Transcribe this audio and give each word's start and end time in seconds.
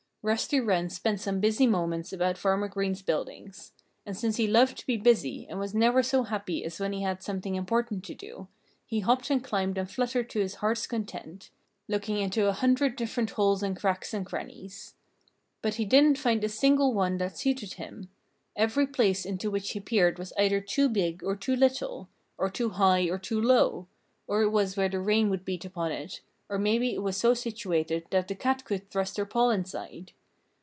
Rusty 0.23 0.59
Wren 0.59 0.87
spent 0.91 1.19
some 1.19 1.39
busy 1.39 1.65
moments 1.65 2.13
about 2.13 2.37
Farmer 2.37 2.67
Green's 2.67 3.01
buildings. 3.01 3.73
And 4.05 4.15
since 4.15 4.35
he 4.35 4.45
loved 4.47 4.77
to 4.77 4.85
be 4.85 4.95
busy 4.95 5.47
and 5.49 5.57
was 5.57 5.73
never 5.73 6.03
so 6.03 6.21
happy 6.21 6.63
as 6.63 6.79
when 6.79 6.93
he 6.93 7.01
had 7.01 7.23
something 7.23 7.55
important 7.55 8.03
to 8.03 8.13
do, 8.13 8.47
he 8.85 8.99
hopped 8.99 9.31
and 9.31 9.43
climbed 9.43 9.79
and 9.79 9.89
fluttered 9.89 10.29
to 10.29 10.39
his 10.39 10.57
heart's 10.61 10.85
content, 10.85 11.49
looking 11.87 12.19
into 12.19 12.47
a 12.47 12.53
hundred 12.53 12.95
different 12.95 13.31
holes 13.31 13.63
and 13.63 13.75
cracks 13.75 14.13
and 14.13 14.27
crannies. 14.27 14.93
But 15.63 15.73
he 15.81 15.85
didn't 15.85 16.19
find 16.19 16.43
a 16.43 16.49
single 16.49 16.93
one 16.93 17.17
that 17.17 17.35
suited 17.39 17.73
him. 17.73 18.11
Every 18.55 18.85
place 18.85 19.25
into 19.25 19.49
which 19.49 19.71
he 19.71 19.79
peered 19.79 20.19
was 20.19 20.33
either 20.37 20.61
too 20.61 20.87
big 20.87 21.23
or 21.23 21.35
too 21.35 21.55
little, 21.55 22.09
or 22.37 22.47
too 22.51 22.69
high 22.69 23.09
or 23.09 23.17
too 23.17 23.41
low; 23.41 23.87
or 24.27 24.43
it 24.43 24.49
was 24.49 24.77
where 24.77 24.87
the 24.87 24.99
rain 24.99 25.31
would 25.31 25.43
beat 25.43 25.65
upon 25.65 25.91
it; 25.91 26.21
or 26.47 26.57
maybe 26.59 26.93
it 26.93 27.01
was 27.01 27.15
so 27.15 27.33
situated 27.33 28.05
that 28.09 28.27
the 28.27 28.35
cat 28.35 28.65
could 28.65 28.89
thrust 28.89 29.15
her 29.15 29.25
paw 29.25 29.51
inside. 29.51 30.11